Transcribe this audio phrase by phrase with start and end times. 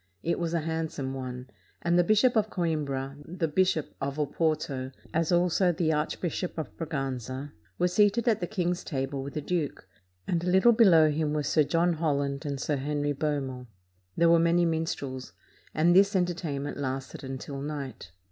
[0.23, 1.47] It was a handsome one;
[1.83, 7.51] and the Bishop of Coimbra, the Bishop of Oporto, as also the Archbishop of Braganza,
[7.77, 9.87] were seated at the king's table with the duke,
[10.27, 13.67] and a little below him were Sir John Holland and Sir Henry Beaumont.
[14.17, 15.33] There were many minstrels,
[15.71, 18.09] and this enter tainment lasted until night.